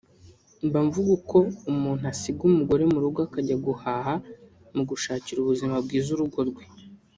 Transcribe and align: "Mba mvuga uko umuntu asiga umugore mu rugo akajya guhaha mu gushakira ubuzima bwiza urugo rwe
"Mba 0.67 0.79
mvuga 0.87 1.09
uko 1.19 1.37
umuntu 1.71 2.03
asiga 2.13 2.41
umugore 2.49 2.83
mu 2.91 2.99
rugo 3.03 3.19
akajya 3.27 3.55
guhaha 3.65 4.13
mu 4.75 4.83
gushakira 4.89 5.37
ubuzima 5.41 5.75
bwiza 5.85 6.09
urugo 6.13 6.39
rwe 6.49 6.63